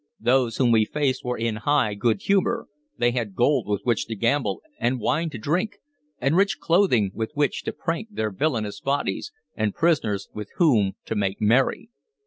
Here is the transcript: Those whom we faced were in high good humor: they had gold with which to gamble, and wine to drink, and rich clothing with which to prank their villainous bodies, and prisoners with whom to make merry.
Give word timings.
Those 0.19 0.57
whom 0.57 0.71
we 0.71 0.83
faced 0.83 1.23
were 1.23 1.37
in 1.37 1.57
high 1.57 1.93
good 1.93 2.23
humor: 2.23 2.67
they 2.97 3.11
had 3.11 3.35
gold 3.35 3.67
with 3.67 3.81
which 3.83 4.07
to 4.07 4.15
gamble, 4.15 4.63
and 4.79 4.99
wine 4.99 5.29
to 5.29 5.37
drink, 5.37 5.77
and 6.17 6.35
rich 6.35 6.57
clothing 6.59 7.11
with 7.13 7.29
which 7.35 7.61
to 7.65 7.71
prank 7.71 8.07
their 8.11 8.31
villainous 8.31 8.79
bodies, 8.81 9.31
and 9.55 9.75
prisoners 9.75 10.27
with 10.33 10.49
whom 10.57 10.93
to 11.05 11.13
make 11.13 11.39
merry. 11.39 11.91